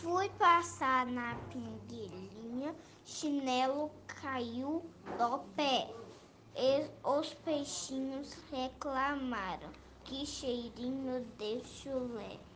Fui 0.00 0.28
passar 0.38 1.06
na 1.06 1.34
pinguelinha, 1.50 2.72
chinelo 3.04 3.90
caiu 4.06 4.88
do 5.18 5.38
pé. 5.56 5.90
E 6.54 6.88
os 7.02 7.34
peixinhos 7.34 8.32
reclamaram, 8.48 9.72
que 10.04 10.24
cheirinho 10.24 11.24
de 11.36 11.64
chulé. 11.64 12.38